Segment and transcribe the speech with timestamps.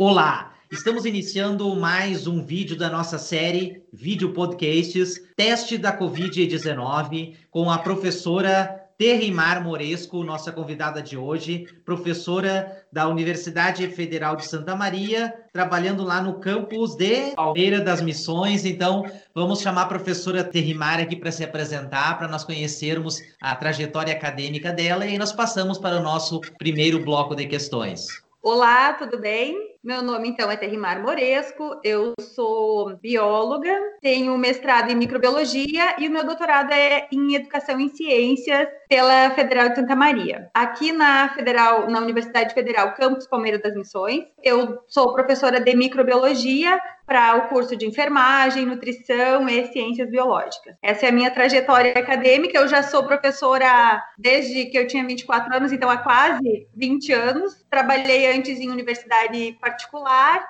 [0.00, 0.52] Olá!
[0.70, 7.78] Estamos iniciando mais um vídeo da nossa série Vídeo Podcasts Teste da Covid-19 com a
[7.78, 16.04] professora Terrimar Moresco, nossa convidada de hoje, professora da Universidade Federal de Santa Maria, trabalhando
[16.04, 18.64] lá no campus de Palmeira das Missões.
[18.64, 19.04] Então,
[19.34, 24.72] vamos chamar a professora Terrimar aqui para se apresentar, para nós conhecermos a trajetória acadêmica
[24.72, 28.06] dela e nós passamos para o nosso primeiro bloco de questões.
[28.40, 29.67] Olá, tudo bem?
[29.88, 36.10] Meu nome, então, é Terrimar Moresco, eu sou bióloga, tenho mestrado em microbiologia e o
[36.10, 40.50] meu doutorado é em educação em ciências pela Federal de Santa Maria.
[40.52, 46.78] Aqui na Federal, na Universidade Federal Campus Palmeiras das Missões, eu sou professora de microbiologia
[47.06, 50.76] para o curso de enfermagem, nutrição e ciências biológicas.
[50.82, 52.58] Essa é a minha trajetória acadêmica.
[52.58, 57.64] Eu já sou professora desde que eu tinha 24 anos, então há quase 20 anos.
[57.70, 59.77] Trabalhei antes em universidade particular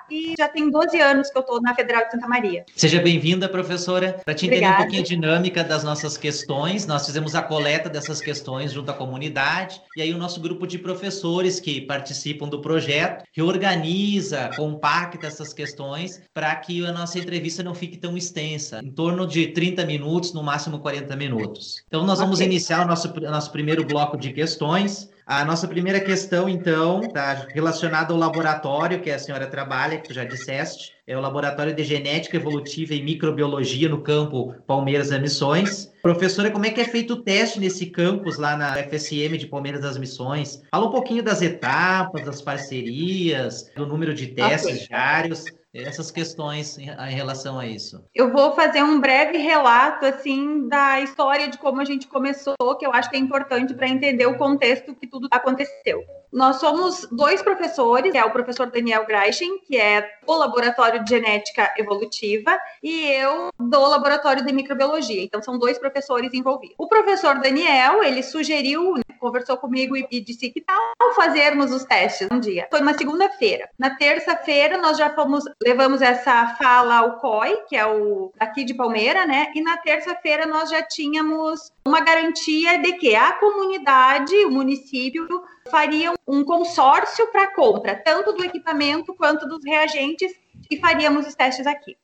[0.09, 2.65] e já tem 12 anos que eu estou na Federal de Santa Maria.
[2.75, 4.19] Seja bem-vinda, professora.
[4.23, 4.75] Para te entender Obrigada.
[4.75, 8.93] um pouquinho a dinâmica das nossas questões, nós fizemos a coleta dessas questões junto à
[8.93, 15.53] comunidade e aí o nosso grupo de professores que participam do projeto reorganiza, compacta essas
[15.53, 20.33] questões para que a nossa entrevista não fique tão extensa, em torno de 30 minutos,
[20.33, 21.83] no máximo 40 minutos.
[21.87, 22.47] Então, nós vamos okay.
[22.47, 25.09] iniciar o nosso, nosso primeiro bloco de questões.
[25.29, 30.11] A nossa primeira questão, então, está relacionada ao laboratório que a senhora trabalha, que tu
[30.11, 35.93] já disseste, é o Laboratório de Genética Evolutiva e Microbiologia no campo Palmeiras das Missões.
[36.01, 39.81] Professora, como é que é feito o teste nesse campus lá na FSM de Palmeiras
[39.81, 40.63] das Missões?
[40.71, 44.87] Fala um pouquinho das etapas, das parcerias, do número de testes okay.
[44.87, 48.03] diários essas questões em, relação a isso?
[48.13, 52.85] Eu vou fazer um breve relato assim da história de como a gente começou, que
[52.85, 56.03] eu acho que é importante para entender o contexto que tudo aconteceu.
[56.31, 61.73] Nós somos dois professores, é o professor Daniel Greichen, que é do Laboratório de Genética
[61.77, 65.23] Evolutiva, e eu do Laboratório de Microbiologia.
[65.23, 66.75] Então, são dois professores envolvidos.
[66.77, 70.79] O professor Daniel, ele sugeriu, né, conversou comigo e, e disse que tal
[71.15, 72.67] fazermos os testes um dia.
[72.69, 73.69] Foi uma segunda-feira.
[73.77, 78.73] Na terça-feira, nós já fomos, levamos essa fala ao COI, que é o aqui de
[78.73, 79.51] Palmeira, né?
[79.55, 85.27] E na terça-feira nós já tínhamos uma garantia de que a comunidade, o município,
[85.69, 90.31] fariam um consórcio para compra, tanto do equipamento quanto dos reagentes,
[90.69, 91.97] e faríamos os testes aqui.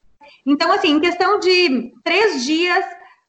[0.45, 2.83] Então, assim, em questão de três dias,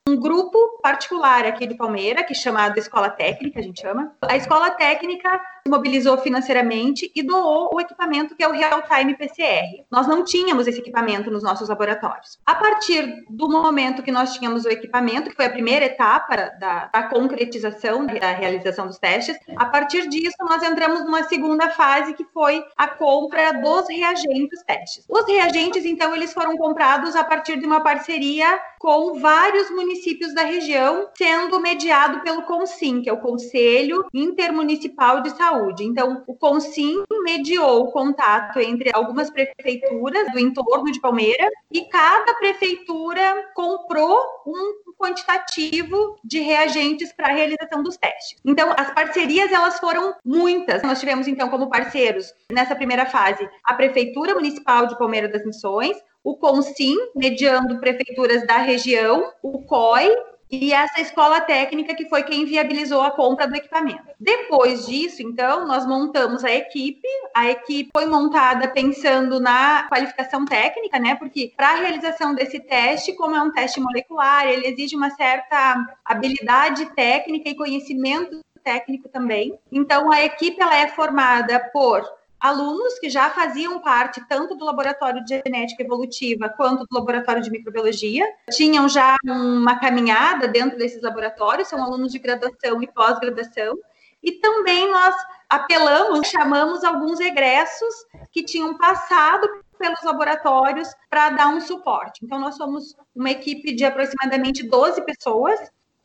[0.09, 4.15] um grupo particular aqui de Palmeira, que é chamado Escola Técnica, a gente chama.
[4.23, 9.85] A Escola Técnica mobilizou financeiramente e doou o equipamento que é o Real Time PCR.
[9.91, 12.39] Nós não tínhamos esse equipamento nos nossos laboratórios.
[12.45, 16.87] A partir do momento que nós tínhamos o equipamento, que foi a primeira etapa da,
[16.87, 22.25] da concretização da realização dos testes, a partir disso nós entramos numa segunda fase que
[22.33, 25.05] foi a compra dos reagentes testes.
[25.09, 30.43] Os reagentes, então, eles foram comprados a partir de uma parceria com vários municípios da
[30.43, 35.56] região, sendo mediado pelo CONSIM, que é o Conselho Intermunicipal de Saúde.
[35.81, 42.35] Então, o CONSIM mediou o contato entre algumas prefeituras do entorno de Palmeira e cada
[42.35, 48.39] prefeitura comprou um quantitativo de reagentes para a realização dos testes.
[48.45, 50.83] Então, as parcerias elas foram muitas.
[50.83, 55.97] Nós tivemos então como parceiros nessa primeira fase a prefeitura municipal de Palmeira das Missões,
[56.25, 60.11] o CONSIM, mediando prefeituras da região, o COI
[60.51, 64.05] e essa escola técnica que foi quem viabilizou a compra do equipamento.
[64.19, 67.07] Depois disso, então, nós montamos a equipe.
[67.35, 71.17] A equipe foi montada pensando na qualificação técnica, né?
[71.17, 75.85] Porque para a realização desse teste, como é um teste molecular, ele exige uma certa
[76.05, 79.59] habilidade técnica e conhecimento técnico também.
[79.71, 82.05] Então, a equipe ela é formada por
[82.41, 87.51] alunos que já faziam parte tanto do laboratório de genética evolutiva quanto do laboratório de
[87.51, 93.79] microbiologia, tinham já uma caminhada dentro desses laboratórios, são alunos de graduação e pós-graduação,
[94.23, 95.15] e também nós
[95.49, 97.95] apelamos, chamamos alguns egressos
[98.33, 99.47] que tinham passado
[99.79, 102.25] pelos laboratórios para dar um suporte.
[102.25, 105.59] Então, nós somos uma equipe de aproximadamente 12 pessoas,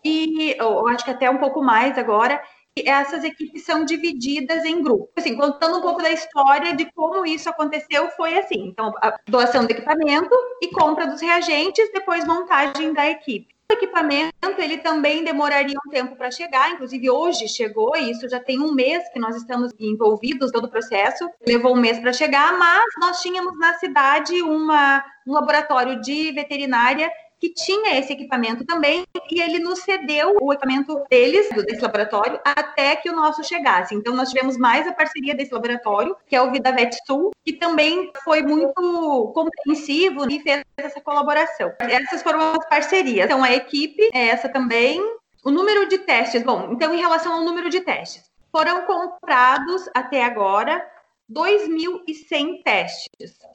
[0.04, 2.42] e eu acho que até um pouco mais agora,
[2.78, 5.10] essas equipes são divididas em grupos.
[5.18, 8.68] Assim, contando um pouco da história de como isso aconteceu, foi assim.
[8.68, 8.94] Então,
[9.28, 13.52] doação do equipamento e compra dos reagentes, depois montagem da equipe.
[13.70, 18.38] O equipamento, ele também demoraria um tempo para chegar, inclusive hoje chegou, e isso já
[18.38, 22.58] tem um mês que nós estamos envolvidos todo o processo, levou um mês para chegar,
[22.60, 27.10] mas nós tínhamos na cidade uma, um laboratório de veterinária
[27.42, 32.96] que tinha esse equipamento também, e ele nos cedeu o equipamento deles, desse laboratório, até
[32.96, 33.96] que o nosso chegasse.
[33.96, 38.12] Então, nós tivemos mais a parceria desse laboratório, que é o VidaVet Sul, que também
[38.24, 41.74] foi muito compreensivo e fez essa colaboração.
[41.80, 43.26] Essas foram as parcerias.
[43.26, 45.02] Então, a equipe é essa também.
[45.44, 50.24] O número de testes, bom, então, em relação ao número de testes, foram comprados até
[50.24, 50.88] agora
[51.28, 53.51] 2.100 testes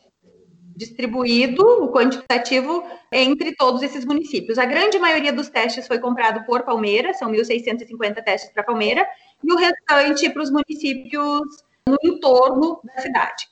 [0.77, 4.59] distribuído o quantitativo entre todos esses municípios.
[4.59, 9.07] A grande maioria dos testes foi comprado por Palmeira, são 1.650 testes para Palmeira,
[9.43, 13.49] e o restante para os municípios no entorno da cidade.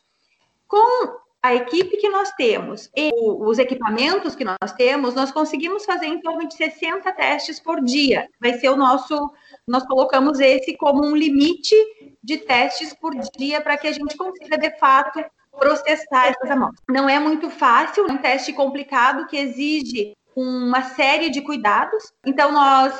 [0.69, 6.07] Com a equipe que nós temos e os equipamentos que nós temos, nós conseguimos fazer
[6.07, 8.29] em torno de 60 testes por dia.
[8.41, 9.31] Vai ser o nosso,
[9.69, 11.77] nós colocamos esse como um limite
[12.23, 15.23] de testes por dia para que a gente consiga, de fato,
[15.59, 16.83] processar essas amostras.
[16.89, 22.13] Não é muito fácil, é um teste complicado que exige uma série de cuidados.
[22.25, 22.93] Então, nós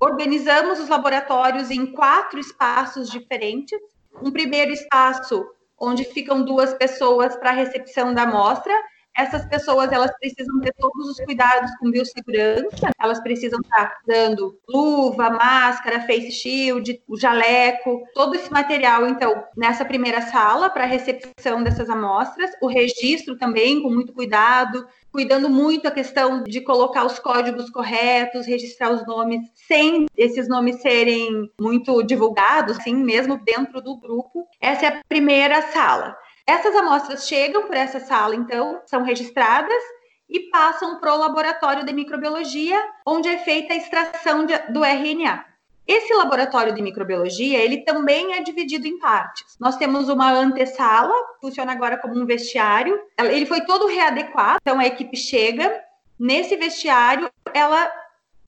[0.00, 3.78] organizamos os laboratórios em quatro espaços diferentes.
[4.22, 5.44] Um primeiro espaço
[5.78, 8.74] onde ficam duas pessoas para a recepção da amostra
[9.18, 15.28] essas pessoas elas precisam ter todos os cuidados com biossegurança, elas precisam estar dando luva,
[15.28, 21.90] máscara, face shield, o jaleco, todo esse material, então, nessa primeira sala para recepção dessas
[21.90, 27.70] amostras, o registro também com muito cuidado, cuidando muito a questão de colocar os códigos
[27.70, 34.46] corretos, registrar os nomes sem esses nomes serem muito divulgados, assim, mesmo dentro do grupo.
[34.60, 36.16] Essa é a primeira sala.
[36.48, 39.82] Essas amostras chegam por essa sala, então, são registradas
[40.26, 45.44] e passam para o laboratório de microbiologia, onde é feita a extração de, do RNA.
[45.86, 49.58] Esse laboratório de microbiologia, ele também é dividido em partes.
[49.60, 52.98] Nós temos uma antessala, funciona agora como um vestiário.
[53.18, 55.82] Ele foi todo readequado, então a equipe chega,
[56.18, 57.92] nesse vestiário, ela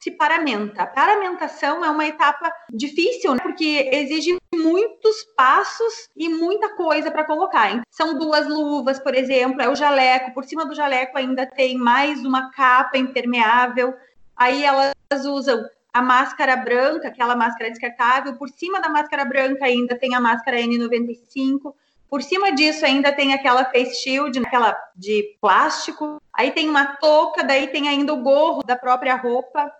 [0.01, 0.81] se paramenta.
[0.81, 3.39] A paramentação é uma etapa difícil, né?
[3.43, 7.83] porque exige muitos passos e muita coisa para colocar.
[7.91, 12.25] São duas luvas, por exemplo, é o jaleco, por cima do jaleco ainda tem mais
[12.25, 13.93] uma capa impermeável.
[14.35, 15.63] Aí elas usam
[15.93, 20.57] a máscara branca, aquela máscara descartável, por cima da máscara branca ainda tem a máscara
[20.57, 21.75] N95.
[22.09, 26.19] Por cima disso ainda tem aquela face shield, aquela de plástico.
[26.33, 29.71] Aí tem uma touca, daí tem ainda o gorro da própria roupa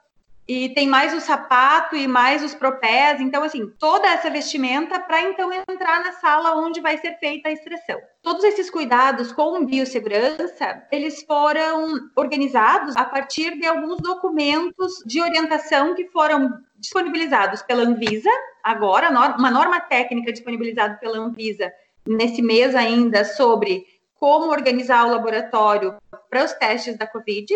[0.54, 5.22] e tem mais o sapato e mais os propés, então assim, toda essa vestimenta para
[5.22, 7.98] então entrar na sala onde vai ser feita a extração.
[8.22, 15.96] Todos esses cuidados com biossegurança, eles foram organizados a partir de alguns documentos de orientação
[15.96, 18.30] que foram disponibilizados pela Anvisa,
[18.62, 21.72] agora uma norma técnica disponibilizada pela Anvisa
[22.06, 25.96] nesse mês ainda sobre como organizar o laboratório
[26.30, 27.48] para os testes da COVID,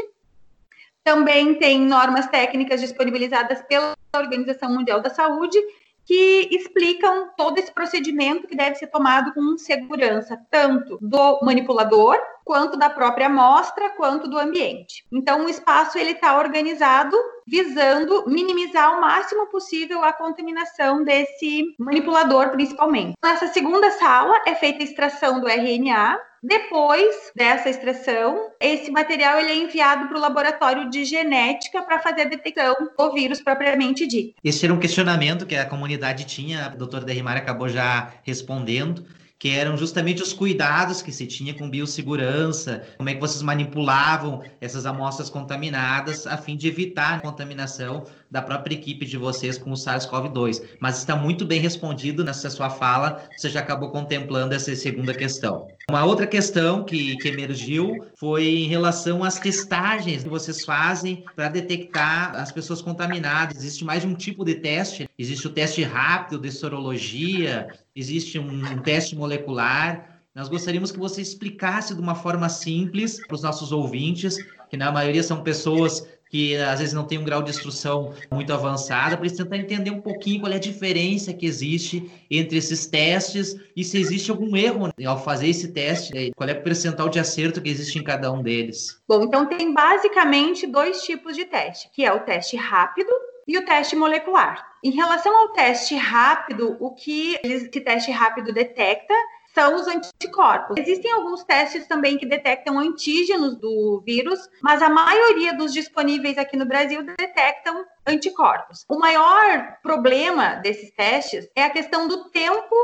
[1.06, 5.58] também tem normas técnicas disponibilizadas pela Organização Mundial da Saúde
[6.04, 12.78] que explicam todo esse procedimento que deve ser tomado com segurança, tanto do manipulador, quanto
[12.78, 15.04] da própria amostra, quanto do ambiente.
[15.12, 22.52] Então, o espaço ele está organizado visando minimizar o máximo possível a contaminação desse manipulador,
[22.52, 23.14] principalmente.
[23.24, 29.50] Nessa segunda sala é feita a extração do RNA, depois dessa extração, esse material ele
[29.50, 34.36] é enviado para o laboratório de genética para fazer a detecção do vírus propriamente dito.
[34.44, 39.04] Esse era um questionamento que a comunidade tinha, a doutora Derrimar acabou já respondendo
[39.46, 44.42] que eram justamente os cuidados que se tinha com biossegurança, como é que vocês manipulavam
[44.60, 49.76] essas amostras contaminadas a fim de evitar contaminação da própria equipe de vocês com o
[49.76, 50.62] SARS-CoV-2.
[50.80, 55.68] Mas está muito bem respondido nessa sua fala, você já acabou contemplando essa segunda questão.
[55.90, 61.50] Uma outra questão que, que emergiu foi em relação às testagens que vocês fazem para
[61.50, 63.58] detectar as pessoas contaminadas.
[63.58, 65.08] Existe mais de um tipo de teste.
[65.18, 70.20] Existe o teste rápido de sorologia, existe um, um teste molecular.
[70.34, 74.36] Nós gostaríamos que você explicasse de uma forma simples para os nossos ouvintes,
[74.70, 78.54] que na maioria são pessoas que às vezes não tem um grau de instrução muito
[78.54, 82.86] avançada, para eles tentar entender um pouquinho qual é a diferença que existe entre esses
[82.88, 86.32] testes e se existe algum erro ao fazer esse teste, né?
[86.36, 89.02] qual é o percentual de acerto que existe em cada um deles.
[89.08, 93.12] Bom, então tem basicamente dois tipos de teste, que é o teste rápido
[93.48, 94.66] e o teste molecular.
[94.84, 99.14] Em relação ao teste rápido, o que esse teste rápido detecta
[99.56, 100.76] são os anticorpos.
[100.78, 106.58] Existem alguns testes também que detectam antígenos do vírus, mas a maioria dos disponíveis aqui
[106.58, 108.86] no Brasil detectam anticorpos.
[108.90, 112.76] O maior problema desses testes é a questão do tempo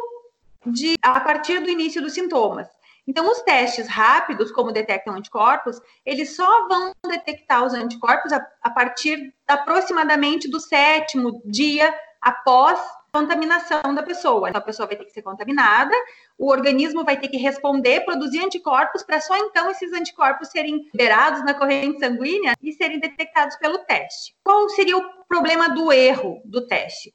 [0.65, 2.67] de a partir do início dos sintomas.
[3.05, 8.69] Então, os testes rápidos, como detectam anticorpos, eles só vão detectar os anticorpos a, a
[8.69, 12.79] partir aproximadamente do sétimo dia após
[13.13, 14.49] contaminação da pessoa.
[14.49, 15.93] Então, a pessoa vai ter que ser contaminada,
[16.37, 21.43] o organismo vai ter que responder, produzir anticorpos, para só então esses anticorpos serem liberados
[21.43, 24.35] na corrente sanguínea e serem detectados pelo teste.
[24.43, 27.13] Qual seria o problema do erro do teste?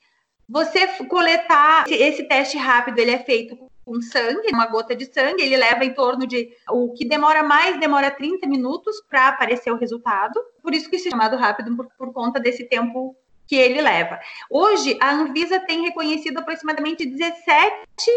[0.49, 5.57] Você coletar esse teste rápido, ele é feito com sangue, uma gota de sangue, ele
[5.57, 10.41] leva em torno de o que demora mais, demora 30 minutos para aparecer o resultado.
[10.63, 14.19] Por isso que se é chamado rápido por, por conta desse tempo que ele leva.
[14.51, 18.11] Hoje, a Anvisa tem reconhecido aproximadamente 17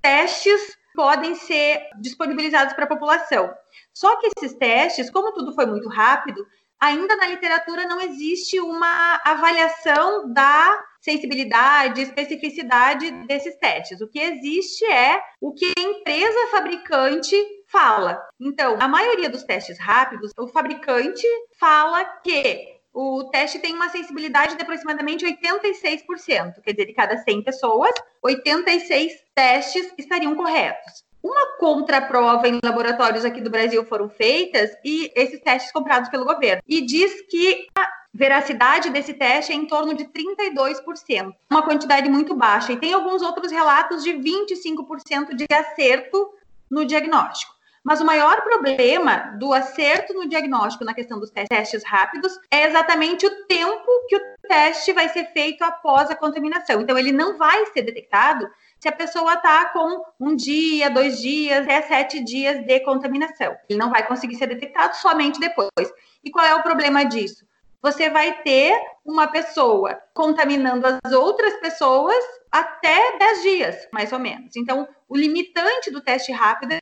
[0.00, 3.52] testes podem ser disponibilizados para a população.
[3.92, 6.46] Só que esses testes, como tudo foi muito rápido,
[6.78, 14.00] ainda na literatura não existe uma avaliação da sensibilidade, especificidade desses testes.
[14.00, 18.22] O que existe é o que a empresa fabricante fala.
[18.40, 21.26] Então, a maioria dos testes rápidos, o fabricante
[21.58, 27.42] fala que o teste tem uma sensibilidade de aproximadamente 86%, quer dizer, de cada 100
[27.42, 27.90] pessoas,
[28.22, 31.04] 86 testes estariam corretos.
[31.20, 36.62] Uma contraprova em laboratórios aqui do Brasil foram feitas e esses testes comprados pelo governo.
[36.68, 42.34] E diz que a veracidade desse teste é em torno de 32%, uma quantidade muito
[42.36, 42.72] baixa.
[42.72, 46.30] E tem alguns outros relatos de 25% de acerto
[46.70, 47.54] no diagnóstico.
[47.84, 53.26] Mas o maior problema do acerto no diagnóstico na questão dos testes rápidos é exatamente
[53.26, 56.80] o tempo que o teste vai ser feito após a contaminação.
[56.80, 58.48] Então, ele não vai ser detectado
[58.80, 63.54] se a pessoa está com um dia, dois dias, até sete dias de contaminação.
[63.68, 65.92] Ele não vai conseguir ser detectado somente depois.
[66.24, 67.44] E qual é o problema disso?
[67.84, 68.74] Você vai ter
[69.04, 72.16] uma pessoa contaminando as outras pessoas
[72.50, 74.56] até 10 dias, mais ou menos.
[74.56, 76.78] Então, o limitante do teste rápido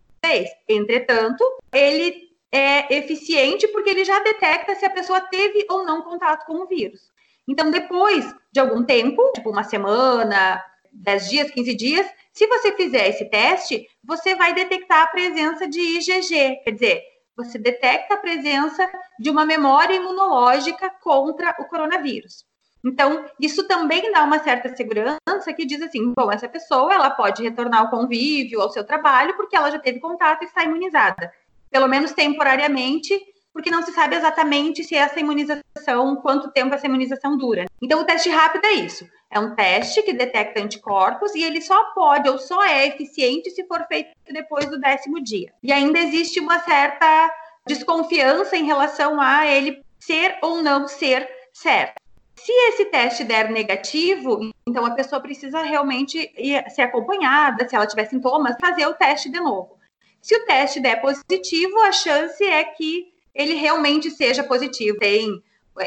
[0.69, 6.47] Entretanto, ele é eficiente porque ele já detecta se a pessoa teve ou não contato
[6.47, 7.11] com o vírus.
[7.49, 13.09] Então, depois de algum tempo, tipo uma semana, 10 dias, 15 dias, se você fizer
[13.09, 17.03] esse teste, você vai detectar a presença de IgG, quer dizer,
[17.37, 22.45] você detecta a presença de uma memória imunológica contra o coronavírus.
[22.85, 27.43] Então, isso também dá uma certa segurança que diz assim, bom, essa pessoa ela pode
[27.43, 31.33] retornar ao convívio, ao seu trabalho, porque ela já teve contato e está imunizada.
[31.71, 33.19] Pelo menos temporariamente,
[33.53, 37.67] porque não se sabe exatamente se essa imunização, quanto tempo essa imunização dura.
[37.81, 39.07] Então, o teste rápido é isso.
[39.31, 43.65] É um teste que detecta anticorpos e ele só pode ou só é eficiente se
[43.67, 45.53] for feito depois do décimo dia.
[45.63, 47.31] E ainda existe uma certa
[47.67, 51.95] desconfiança em relação a ele ser ou não ser certo.
[52.35, 56.31] Se esse teste der negativo, então a pessoa precisa realmente
[56.75, 59.79] ser acompanhada, se ela tiver sintomas, fazer o teste de novo.
[60.21, 64.99] Se o teste der positivo, a chance é que ele realmente seja positivo.
[64.99, 65.43] Tem,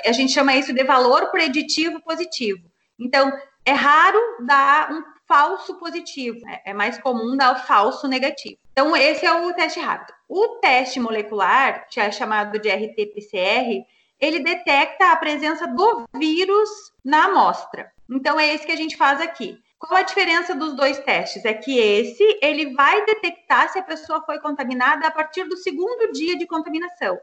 [0.06, 2.64] a gente chama isso de valor preditivo positivo.
[3.00, 3.32] Então,
[3.64, 6.62] é raro dar um falso positivo, né?
[6.66, 8.58] é mais comum dar o falso negativo.
[8.72, 10.14] Então, esse é o teste rápido.
[10.28, 13.86] O teste molecular, que é chamado de RT-PCR,
[14.20, 16.70] ele detecta a presença do vírus
[17.04, 17.92] na amostra.
[18.10, 19.58] Então é esse que a gente faz aqui.
[19.78, 21.44] Qual a diferença dos dois testes?
[21.46, 26.12] É que esse ele vai detectar se a pessoa foi contaminada a partir do segundo
[26.12, 27.20] dia de contaminação.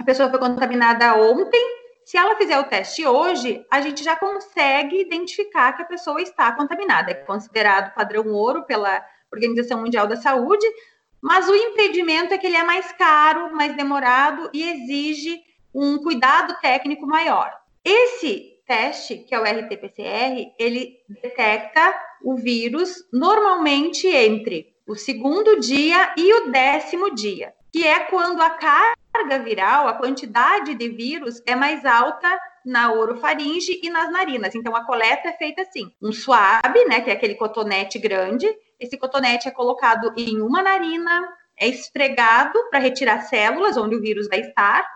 [0.00, 5.00] A pessoa foi contaminada ontem, se ela fizer o teste hoje, a gente já consegue
[5.00, 7.10] identificar que a pessoa está contaminada.
[7.10, 10.66] É considerado padrão ouro pela Organização Mundial da Saúde,
[11.20, 15.38] mas o impedimento é que ele é mais caro, mais demorado e exige
[15.74, 17.52] um cuidado técnico maior.
[17.84, 26.14] Esse teste, que é o RT-PCR, ele detecta o vírus normalmente entre o segundo dia
[26.16, 28.96] e o décimo dia, que é quando a carga
[29.42, 34.54] viral, a quantidade de vírus é mais alta na orofaringe e nas narinas.
[34.54, 38.46] Então a coleta é feita assim: um swab, né, que é aquele cotonete grande.
[38.78, 44.28] Esse cotonete é colocado em uma narina, é esfregado para retirar células onde o vírus
[44.28, 44.86] vai estar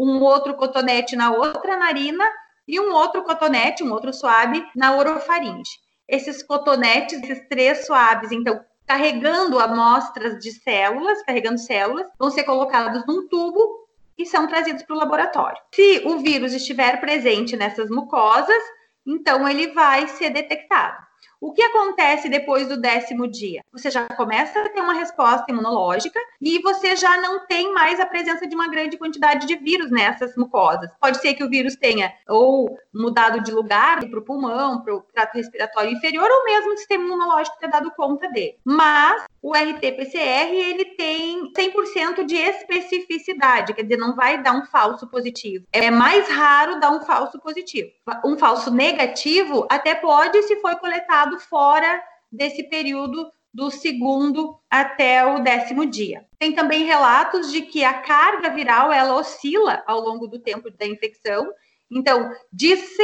[0.00, 2.24] um outro cotonete na outra narina
[2.66, 5.78] e um outro cotonete, um outro suave na orofaringe.
[6.08, 13.06] Esses cotonetes, esses três suaves, então, carregando amostras de células, carregando células, vão ser colocados
[13.06, 15.62] num tubo e são trazidos para o laboratório.
[15.72, 18.60] Se o vírus estiver presente nessas mucosas,
[19.06, 21.06] então ele vai ser detectado.
[21.40, 23.64] O que acontece depois do décimo dia?
[23.72, 28.04] Você já começa a ter uma resposta imunológica e você já não tem mais a
[28.04, 30.90] presença de uma grande quantidade de vírus nessas mucosas.
[31.00, 35.00] Pode ser que o vírus tenha ou mudado de lugar para o pulmão, para o
[35.00, 38.58] trato respiratório inferior, ou mesmo o sistema imunológico ter dado conta dele.
[38.62, 45.06] Mas o RT-PCR ele tem 100% de especificidade, quer dizer, não vai dar um falso
[45.08, 45.66] positivo.
[45.72, 47.90] É mais raro dar um falso positivo.
[48.24, 55.40] Um falso negativo até pode se foi coletado fora desse período do segundo até o
[55.40, 56.24] décimo dia.
[56.38, 60.86] Tem também relatos de que a carga viral ela oscila ao longo do tempo da
[60.86, 61.50] infecção.
[61.90, 63.02] Então, disse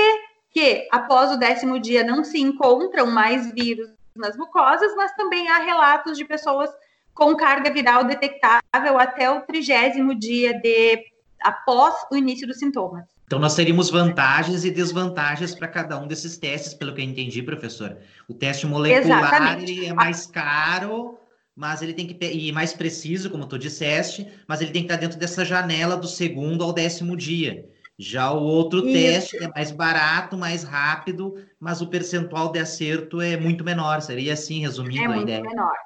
[0.50, 5.58] que após o décimo dia não se encontram mais vírus nas mucosas, mas também há
[5.58, 6.70] relatos de pessoas
[7.14, 11.02] com carga viral detectável até o trigésimo dia de
[11.42, 13.04] após o início dos sintomas.
[13.26, 17.42] Então, nós teríamos vantagens e desvantagens para cada um desses testes, pelo que eu entendi,
[17.42, 18.00] professora.
[18.28, 21.18] O teste molecular é mais caro,
[21.54, 25.00] mas ele tem que e mais preciso, como tu disseste, mas ele tem que estar
[25.00, 27.68] dentro dessa janela do segundo ao décimo dia.
[27.98, 28.92] Já o outro Isso.
[28.92, 34.02] teste é mais barato, mais rápido, mas o percentual de acerto é muito menor.
[34.02, 35.36] Seria assim, resumindo é a ideia.
[35.36, 35.76] É muito menor.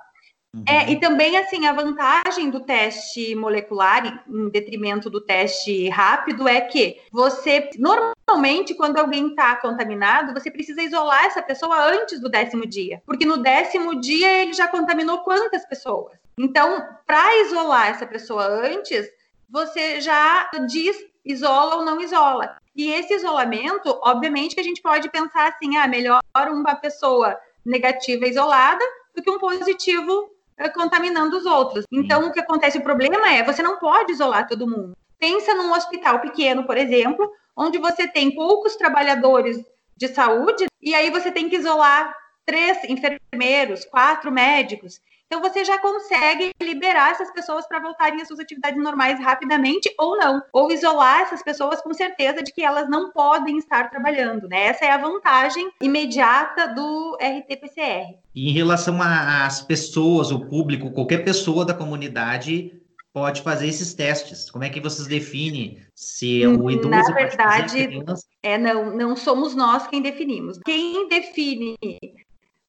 [0.53, 0.65] Uhum.
[0.67, 6.61] É, e também, assim, a vantagem do teste molecular, em detrimento do teste rápido, é
[6.61, 12.67] que você, normalmente, quando alguém está contaminado, você precisa isolar essa pessoa antes do décimo
[12.67, 13.01] dia.
[13.07, 16.19] Porque no décimo dia ele já contaminou quantas pessoas?
[16.37, 19.09] Então, para isolar essa pessoa antes,
[19.49, 22.57] você já diz isola ou não isola.
[22.75, 28.27] E esse isolamento, obviamente que a gente pode pensar assim, ah, melhor uma pessoa negativa
[28.27, 28.85] isolada
[29.15, 31.85] do que um positivo eh, contaminando os outros.
[31.93, 34.97] Então, o que acontece, o problema é, você não pode isolar todo mundo.
[35.19, 39.59] Pensa num hospital pequeno, por exemplo, onde você tem poucos trabalhadores
[39.97, 42.15] de saúde, e aí você tem que isolar
[42.47, 45.01] três enfermeiros, quatro médicos.
[45.31, 50.19] Então você já consegue liberar essas pessoas para voltarem às suas atividades normais rapidamente ou
[50.19, 54.67] não, ou isolar essas pessoas com certeza de que elas não podem estar trabalhando, né?
[54.67, 58.19] Essa é a vantagem imediata do RT-PCR.
[58.35, 62.83] E em relação às pessoas, o público, qualquer pessoa da comunidade
[63.13, 64.51] pode fazer esses testes?
[64.51, 68.03] Como é que vocês definem se é o idoso Na verdade,
[68.43, 70.59] é não, não somos nós quem definimos.
[70.65, 71.79] Quem define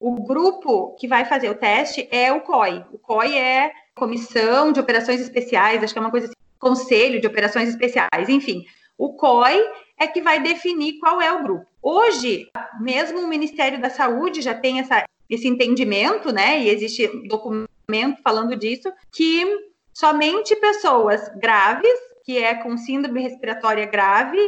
[0.01, 2.83] o grupo que vai fazer o teste é o COI.
[2.91, 7.27] O COI é Comissão de Operações Especiais, acho que é uma coisa assim, Conselho de
[7.27, 8.65] Operações Especiais, enfim.
[8.97, 9.63] O COI
[9.99, 11.67] é que vai definir qual é o grupo.
[11.83, 12.47] Hoje,
[12.79, 16.59] mesmo o Ministério da Saúde já tem essa, esse entendimento, né?
[16.59, 19.45] E existe documento falando disso, que
[19.93, 24.39] somente pessoas graves, que é com síndrome respiratória grave,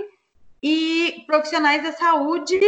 [0.64, 2.60] e profissionais da saúde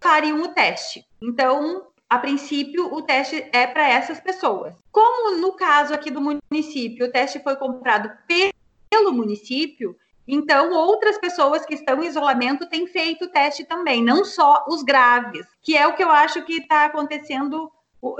[0.00, 1.06] fariam o teste.
[1.22, 4.74] Então, a princípio, o teste é para essas pessoas.
[4.92, 8.08] Como no caso aqui do município, o teste foi comprado
[8.88, 9.96] pelo município,
[10.26, 14.84] então outras pessoas que estão em isolamento têm feito o teste também, não só os
[14.84, 17.70] graves, que é o que eu acho que está acontecendo,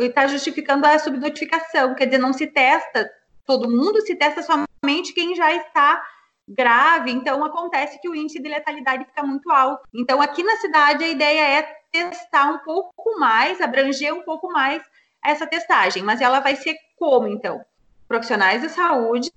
[0.00, 3.08] está justificando a subnotificação, quer dizer, não se testa
[3.46, 6.02] todo mundo, se testa somente quem já está
[6.48, 9.88] grave, então acontece que o índice de letalidade fica muito alto.
[9.94, 14.82] Então, aqui na cidade, a ideia é testar um pouco mais, abranger um pouco mais
[15.24, 17.64] essa testagem, mas ela vai ser como, então?
[18.08, 19.30] Profissionais de saúde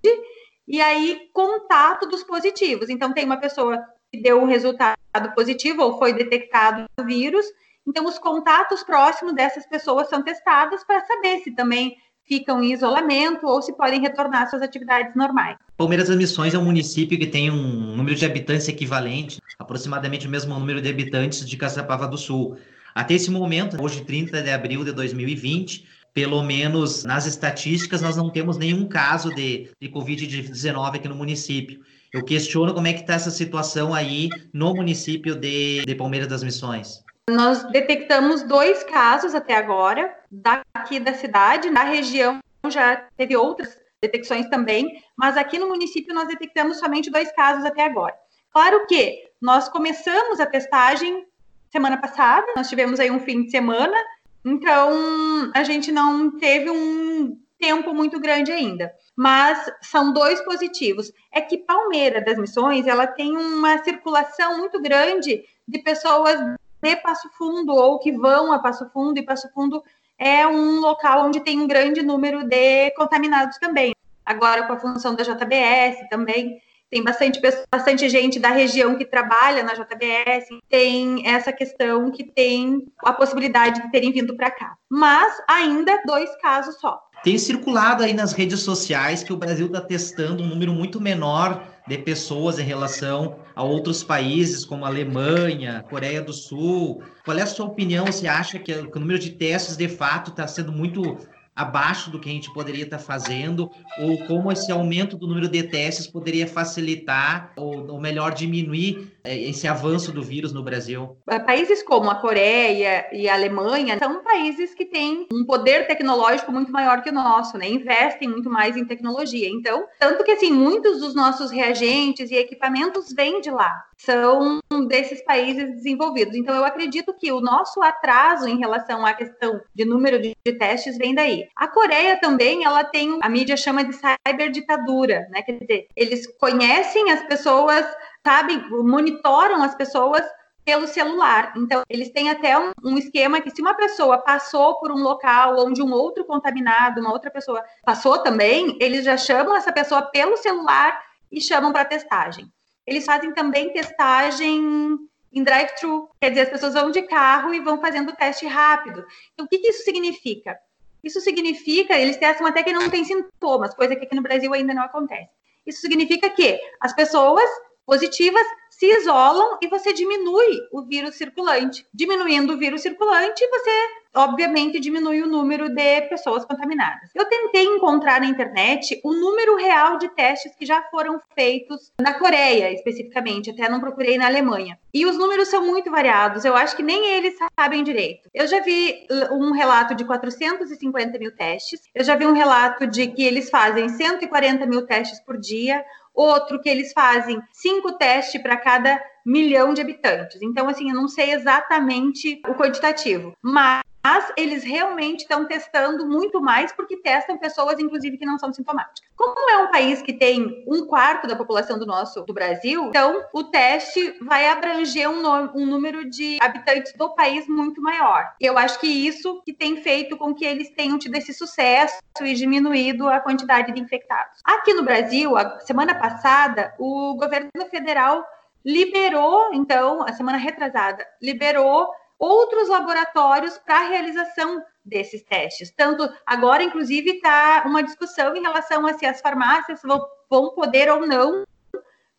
[0.67, 2.89] e aí contato dos positivos.
[2.89, 4.97] Então, tem uma pessoa que deu um resultado
[5.35, 7.45] positivo ou foi detectado o vírus,
[7.85, 11.95] então os contatos próximos dessas pessoas são testados para saber se também
[12.27, 15.57] ficam em isolamento ou se podem retornar às suas atividades normais.
[15.77, 20.29] Palmeiras das Missões é um município que tem um número de habitantes equivalente, aproximadamente o
[20.29, 22.57] mesmo número de habitantes de Caçapava do Sul.
[22.93, 28.29] Até esse momento, hoje 30 de abril de 2020, pelo menos nas estatísticas, nós não
[28.29, 31.79] temos nenhum caso de, de Covid-19 aqui no município.
[32.11, 36.43] Eu questiono como é que está essa situação aí no município de, de Palmeiras das
[36.43, 37.03] Missões.
[37.29, 44.47] Nós detectamos dois casos até agora, daqui da cidade, na região já teve outras detecções
[44.49, 48.15] também, mas aqui no município nós detectamos somente dois casos até agora.
[48.51, 51.25] Claro que nós começamos a testagem
[51.69, 53.97] semana passada, nós tivemos aí um fim de semana,
[54.45, 58.93] então a gente não teve um tempo muito grande ainda.
[59.15, 61.11] Mas são dois positivos.
[61.31, 66.39] É que Palmeira das Missões, ela tem uma circulação muito grande de pessoas
[66.81, 69.83] de Passo Fundo ou que vão a Passo Fundo, e Passo Fundo
[70.17, 73.93] é um local onde tem um grande número de contaminados também.
[74.25, 76.59] Agora, com a função da JBS também,
[76.89, 82.85] tem bastante, bastante gente da região que trabalha na JBS, tem essa questão que tem
[82.99, 84.75] a possibilidade de terem vindo para cá.
[84.89, 87.01] Mas ainda dois casos só.
[87.23, 91.61] Tem circulado aí nas redes sociais que o Brasil está testando um número muito menor
[91.87, 97.01] de pessoas em relação a outros países como Alemanha, Coreia do Sul.
[97.23, 98.05] Qual é a sua opinião?
[98.05, 101.17] Você acha que o número de testes de fato está sendo muito
[101.57, 105.63] abaixo do que a gente poderia estar fazendo, ou como esse aumento do número de
[105.63, 111.17] testes poderia facilitar, ou, ou melhor, diminuir é, esse avanço do vírus no Brasil?
[111.45, 116.71] Países como a Coreia e a Alemanha são países que têm um poder tecnológico muito
[116.71, 117.67] maior que o nosso, né?
[117.67, 119.49] Investem muito mais em tecnologia.
[119.49, 125.23] Então, tanto que assim, muitos dos nossos reagentes e equipamentos vêm de lá são desses
[125.23, 126.35] países desenvolvidos.
[126.35, 130.53] Então, eu acredito que o nosso atraso em relação à questão de número de, de
[130.53, 131.46] testes vem daí.
[131.55, 135.41] A Coreia também, ela tem, a mídia chama de cyberditadura, né?
[135.41, 137.85] Quer dizer, eles conhecem as pessoas,
[138.25, 140.23] sabem, monitoram as pessoas
[140.67, 141.53] pelo celular.
[141.55, 145.65] Então, eles têm até um, um, esquema que se uma pessoa passou por um local
[145.65, 150.35] onde um outro contaminado, uma outra pessoa passou também, eles já chamam essa pessoa pelo
[150.35, 152.51] celular e chamam para testagem.
[152.85, 154.99] Eles fazem também testagem
[155.31, 159.05] em drive-thru, quer dizer, as pessoas vão de carro e vão fazendo teste rápido.
[159.33, 160.57] Então, o que, que isso significa?
[161.03, 164.73] Isso significa, eles testam até que não tem sintomas, coisa que aqui no Brasil ainda
[164.73, 165.29] não acontece.
[165.65, 167.49] Isso significa que as pessoas
[167.85, 171.87] positivas se isolam e você diminui o vírus circulante.
[171.93, 177.09] Diminuindo o vírus circulante, você obviamente diminui o número de pessoas contaminadas.
[177.13, 182.13] Eu tentei encontrar na internet o número real de testes que já foram feitos na
[182.15, 184.79] Coreia, especificamente, até não procurei na Alemanha.
[184.93, 188.29] E os números são muito variados, eu acho que nem eles sabem direito.
[188.33, 193.07] Eu já vi um relato de 450 mil testes, eu já vi um relato de
[193.07, 198.57] que eles fazem 140 mil testes por dia, outro que eles fazem cinco testes para
[198.57, 200.41] cada milhão de habitantes.
[200.41, 206.39] Então, assim, eu não sei exatamente o quantitativo, mas mas eles realmente estão testando muito
[206.39, 209.01] mais porque testam pessoas, inclusive, que não são sintomáticas.
[209.17, 213.21] Como é um país que tem um quarto da população do nosso do Brasil, então
[213.33, 215.21] o teste vai abranger um,
[215.53, 218.23] um número de habitantes do país muito maior.
[218.39, 222.33] Eu acho que isso que tem feito com que eles tenham tido esse sucesso e
[222.33, 224.39] diminuído a quantidade de infectados.
[224.45, 228.25] Aqui no Brasil, a semana passada, o governo federal
[228.65, 231.89] liberou, então, a semana retrasada, liberou
[232.19, 235.71] outros laboratórios para a realização desses testes.
[235.75, 239.81] Tanto agora, inclusive, está uma discussão em relação a se as farmácias
[240.29, 241.45] vão, poder ou não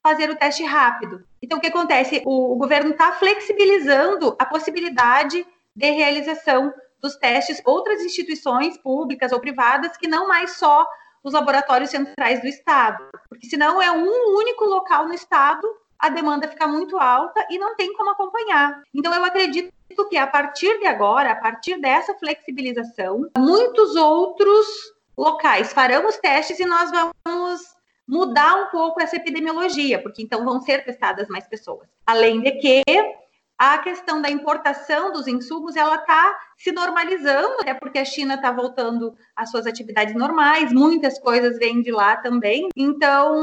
[0.02, 1.24] fazer o teste rápido.
[1.42, 2.22] Então, o que acontece?
[2.24, 9.40] O, o governo está flexibilizando a possibilidade de realização dos testes outras instituições públicas ou
[9.40, 10.86] privadas que não mais só
[11.22, 16.48] os laboratórios centrais do estado, porque senão é um único local no estado a demanda
[16.48, 18.82] fica muito alta e não tem como acompanhar.
[18.94, 19.72] Então, eu acredito
[20.08, 24.66] que a partir de agora, a partir dessa flexibilização, muitos outros
[25.16, 27.62] locais farão os testes e nós vamos
[28.06, 31.88] mudar um pouco essa epidemiologia, porque então vão ser testadas mais pessoas.
[32.06, 32.82] Além de que
[33.58, 38.52] a questão da importação dos insumos ela está se normalizando, até porque a China está
[38.52, 42.68] voltando às suas atividades normais, muitas coisas vêm de lá também.
[42.76, 43.34] Então,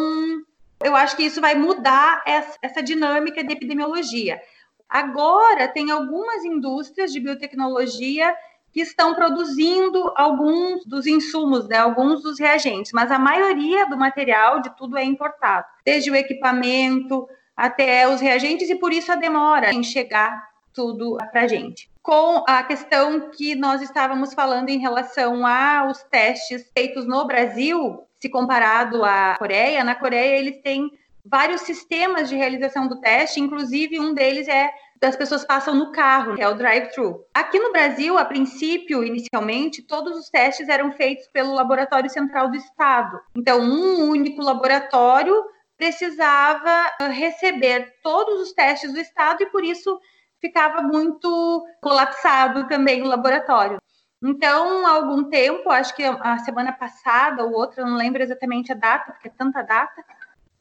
[0.83, 4.41] eu acho que isso vai mudar essa, essa dinâmica de epidemiologia.
[4.89, 8.35] Agora, tem algumas indústrias de biotecnologia
[8.71, 14.59] que estão produzindo alguns dos insumos, né, alguns dos reagentes, mas a maioria do material
[14.59, 19.73] de tudo é importado, desde o equipamento até os reagentes, e por isso a demora
[19.73, 21.89] em chegar tudo para a gente.
[22.03, 28.29] Com a questão que nós estávamos falando em relação aos testes feitos no Brasil, se
[28.29, 30.89] comparado à Coreia, na Coreia eles têm
[31.23, 34.71] vários sistemas de realização do teste, inclusive um deles é
[35.03, 37.23] as pessoas passam no carro, que é o drive-thru.
[37.31, 42.55] Aqui no Brasil, a princípio, inicialmente, todos os testes eram feitos pelo Laboratório Central do
[42.55, 43.19] Estado.
[43.37, 45.35] Então, um único laboratório
[45.77, 49.99] precisava ah, receber todos os testes do Estado e, por isso,
[50.41, 53.77] ficava muito colapsado também o laboratório.
[54.23, 58.75] Então, há algum tempo, acho que a semana passada ou outra, não lembro exatamente a
[58.75, 60.03] data, porque é tanta data,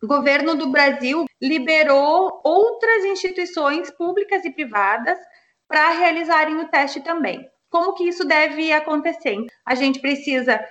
[0.02, 5.18] o governo do Brasil liberou outras instituições públicas e privadas
[5.66, 7.48] para realizarem o teste também.
[7.70, 9.46] Como que isso deve acontecer?
[9.64, 10.62] A gente precisa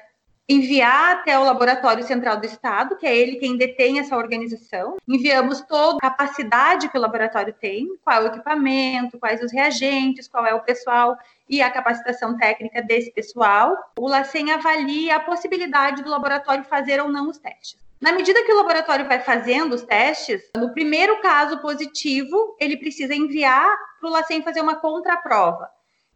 [0.54, 4.98] enviar até o Laboratório Central do Estado, que é ele quem detém essa organização.
[5.08, 10.28] Enviamos toda a capacidade que o laboratório tem, qual é o equipamento, quais os reagentes,
[10.28, 11.18] qual é o pessoal
[11.50, 13.78] e a capacitação técnica desse pessoal.
[13.98, 17.82] O LACEN avalia a possibilidade do laboratório fazer ou não os testes.
[18.00, 23.16] Na medida que o laboratório vai fazendo os testes, no primeiro caso positivo, ele precisa
[23.16, 25.70] enviar para o LACEN fazer uma contraprova.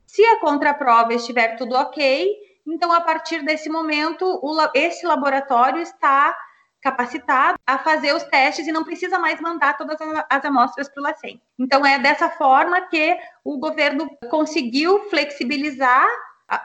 [0.05, 4.41] Se a contraprova estiver tudo ok, então, a partir desse momento,
[4.73, 6.37] esse laboratório está
[6.81, 9.97] capacitado a fazer os testes e não precisa mais mandar todas
[10.29, 11.41] as amostras para o LACEN.
[11.57, 16.07] Então, é dessa forma que o governo conseguiu flexibilizar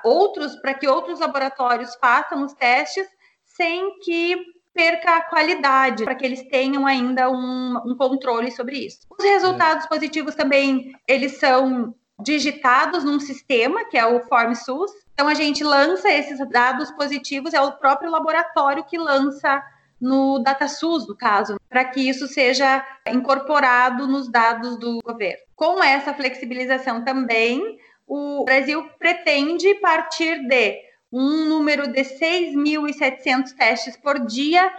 [0.04, 3.06] outros para que outros laboratórios façam os testes
[3.44, 4.36] sem que
[4.74, 9.00] perca a qualidade, para que eles tenham ainda um, um, controle sobre isso.
[9.10, 9.88] Os resultados é.
[9.88, 14.90] positivos também, eles são digitados num sistema, que é o FormSUS.
[15.12, 19.62] Então, a gente lança esses dados positivos, é o próprio laboratório que lança
[20.01, 25.42] no DataSUS, no caso, para que isso seja incorporado nos dados do governo.
[25.55, 30.81] Com essa flexibilização também, o Brasil pretende partir de
[31.12, 34.72] um número de 6.700 testes por dia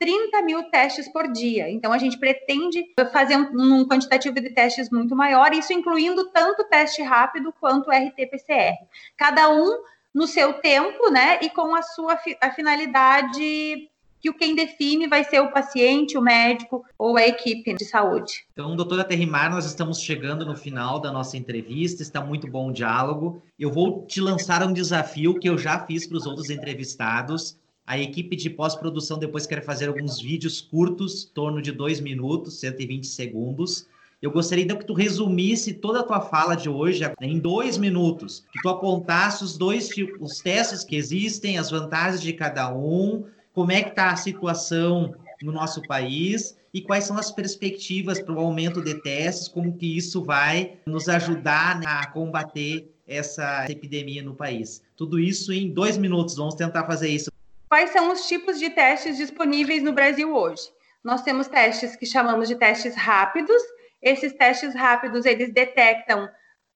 [0.00, 1.70] 30 mil testes por dia.
[1.70, 2.82] Então, a gente pretende
[3.12, 8.76] fazer um, um, quantitativo de testes muito maior, isso incluindo tanto teste rápido quanto RT-PCR.
[9.16, 9.82] Cada um
[10.12, 13.88] no seu tempo, né, e com a sua a finalidade
[14.20, 18.44] que o quem define vai ser o paciente, o médico ou a equipe de saúde.
[18.52, 22.72] Então, doutora Terrimar, nós estamos chegando no final da nossa entrevista, está muito bom o
[22.72, 23.42] diálogo.
[23.58, 27.58] Eu vou te lançar um desafio que eu já fiz para os outros entrevistados.
[27.90, 33.04] A equipe de pós-produção depois quer fazer alguns vídeos curtos, torno de dois minutos, 120
[33.04, 33.88] segundos.
[34.22, 38.44] Eu gostaria então que tu resumisse toda a tua fala de hoje em dois minutos,
[38.52, 43.24] que tu apontasse os dois tipos, os testes que existem, as vantagens de cada um,
[43.52, 48.36] como é que está a situação no nosso país e quais são as perspectivas para
[48.36, 54.22] o aumento de testes, como que isso vai nos ajudar né, a combater essa epidemia
[54.22, 54.80] no país.
[54.96, 57.30] Tudo isso em dois minutos, vamos tentar fazer isso.
[57.70, 60.68] Quais são os tipos de testes disponíveis no Brasil hoje?
[61.04, 63.62] Nós temos testes que chamamos de testes rápidos.
[64.02, 66.28] Esses testes rápidos, eles detectam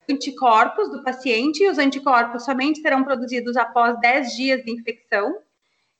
[0.09, 5.37] anticorpos do paciente e os anticorpos somente serão produzidos após 10 dias de infecção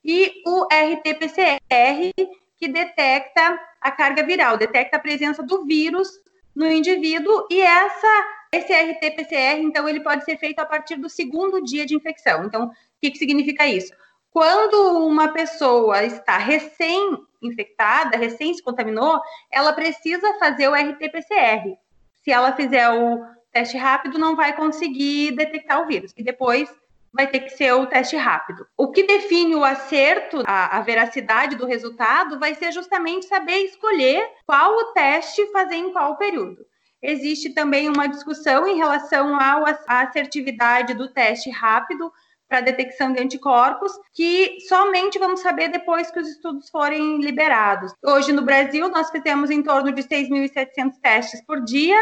[0.05, 2.13] e o RT-PCR,
[2.57, 6.09] que detecta a carga viral, detecta a presença do vírus
[6.55, 11.61] no indivíduo, e essa, esse RT-PCR, então, ele pode ser feito a partir do segundo
[11.65, 12.45] dia de infecção.
[12.45, 13.93] Então, o que, que significa isso?
[14.35, 21.79] Quando uma pessoa está recém-infectada, recém se contaminou, ela precisa fazer o RT-PCR.
[22.21, 26.13] Se ela fizer o teste rápido, não vai conseguir detectar o vírus.
[26.17, 26.69] E depois
[27.13, 28.67] vai ter que ser o teste rápido.
[28.77, 34.29] O que define o acerto, a, a, veracidade do resultado, vai ser justamente saber escolher
[34.45, 36.67] qual o teste fazer em qual período.
[37.01, 42.13] Existe também uma discussão em relação à assertividade do teste rápido
[42.49, 47.93] para detecção de anticorpos, que somente vamos saber depois que os estudos forem liberados.
[48.05, 51.99] Hoje no Brasil, nós fizemos em torno de 6.700 testes por dia,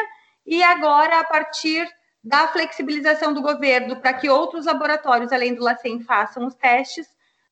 [0.47, 1.89] e agora, a partir
[2.23, 7.07] da flexibilização do governo para que outros laboratórios, além do LACEN, façam os testes,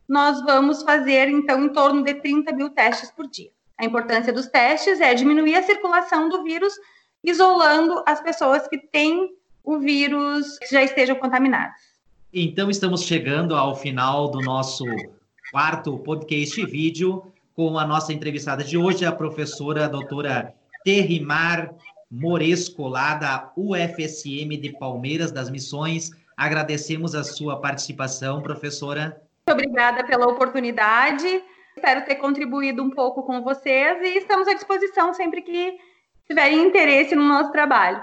[0.08, 3.50] nós vamos fazer, então, em torno de 30 mil testes por dia.
[3.78, 6.74] A importância dos testes é diminuir a circulação do vírus,
[7.22, 9.30] isolando as pessoas que têm
[9.62, 11.89] o vírus que já estejam contaminadas.
[12.32, 14.84] Então, estamos chegando ao final do nosso
[15.50, 17.24] quarto podcast vídeo
[17.56, 21.74] com a nossa entrevistada de hoje, a professora a doutora Terrimar
[22.08, 26.12] Moresco, lá da UFSM de Palmeiras das Missões.
[26.36, 29.20] Agradecemos a sua participação, professora.
[29.48, 31.26] Muito obrigada pela oportunidade.
[31.74, 35.76] Espero ter contribuído um pouco com vocês e estamos à disposição sempre que
[36.28, 38.00] tiverem interesse no nosso trabalho.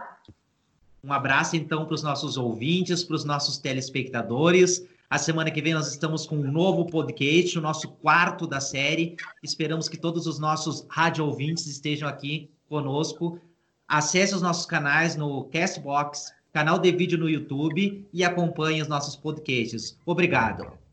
[1.08, 4.86] Um abraço, então, para os nossos ouvintes, para os nossos telespectadores.
[5.10, 9.16] A semana que vem nós estamos com um novo podcast, o nosso quarto da série.
[9.42, 13.40] Esperamos que todos os nossos rádio ouvintes estejam aqui conosco
[13.88, 19.16] Acesse os nossos canais no Castbox, canal de vídeo no YouTube e acompanhe os nossos
[19.16, 19.98] podcasts.
[20.06, 20.87] Obrigado.